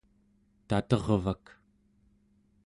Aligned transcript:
tatervak 0.67 1.45